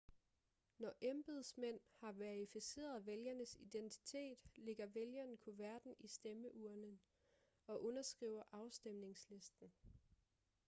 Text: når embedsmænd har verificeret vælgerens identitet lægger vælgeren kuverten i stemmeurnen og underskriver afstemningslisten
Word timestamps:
når 0.79 0.93
embedsmænd 1.01 1.79
har 1.93 2.11
verificeret 2.11 3.05
vælgerens 3.05 3.57
identitet 3.59 4.37
lægger 4.55 4.85
vælgeren 4.85 5.37
kuverten 5.37 5.95
i 5.99 6.07
stemmeurnen 6.07 6.99
og 7.67 7.83
underskriver 7.83 8.43
afstemningslisten 8.51 9.71